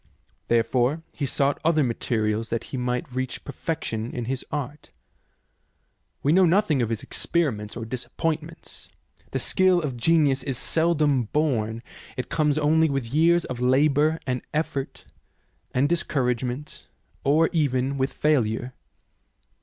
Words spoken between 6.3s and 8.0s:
know nothing of his experiments or